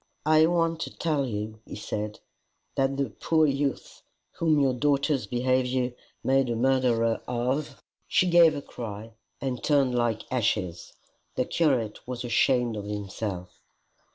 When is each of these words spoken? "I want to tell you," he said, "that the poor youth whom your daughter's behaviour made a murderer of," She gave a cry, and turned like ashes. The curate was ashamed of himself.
"I 0.25 0.47
want 0.47 0.79
to 0.79 0.97
tell 0.97 1.27
you," 1.27 1.59
he 1.63 1.75
said, 1.75 2.19
"that 2.73 2.97
the 2.97 3.11
poor 3.11 3.45
youth 3.45 4.01
whom 4.39 4.59
your 4.59 4.73
daughter's 4.73 5.27
behaviour 5.27 5.93
made 6.23 6.49
a 6.49 6.55
murderer 6.55 7.21
of," 7.27 7.83
She 8.07 8.27
gave 8.27 8.55
a 8.55 8.63
cry, 8.63 9.11
and 9.39 9.63
turned 9.63 9.93
like 9.93 10.23
ashes. 10.31 10.93
The 11.35 11.45
curate 11.45 11.99
was 12.07 12.23
ashamed 12.23 12.75
of 12.77 12.85
himself. 12.85 13.61